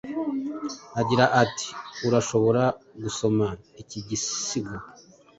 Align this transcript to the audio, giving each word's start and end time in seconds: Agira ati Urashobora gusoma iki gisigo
Agira 0.99 1.25
ati 1.43 1.67
Urashobora 2.07 2.63
gusoma 3.03 3.47
iki 3.81 3.99
gisigo 4.07 4.75